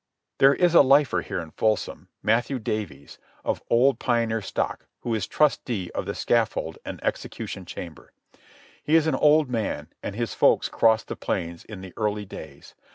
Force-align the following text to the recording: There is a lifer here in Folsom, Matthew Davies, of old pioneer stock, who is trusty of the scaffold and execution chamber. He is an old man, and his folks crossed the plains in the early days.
There 0.39 0.55
is 0.55 0.73
a 0.73 0.81
lifer 0.81 1.21
here 1.21 1.39
in 1.39 1.51
Folsom, 1.51 2.07
Matthew 2.23 2.57
Davies, 2.57 3.19
of 3.45 3.61
old 3.69 3.99
pioneer 3.99 4.41
stock, 4.41 4.87
who 5.01 5.13
is 5.13 5.27
trusty 5.27 5.91
of 5.91 6.07
the 6.07 6.15
scaffold 6.15 6.79
and 6.83 6.99
execution 7.03 7.65
chamber. 7.67 8.11
He 8.81 8.95
is 8.95 9.05
an 9.05 9.13
old 9.13 9.47
man, 9.51 9.89
and 10.01 10.15
his 10.15 10.33
folks 10.33 10.69
crossed 10.69 11.07
the 11.07 11.15
plains 11.15 11.63
in 11.63 11.81
the 11.81 11.93
early 11.97 12.25
days. 12.25 12.73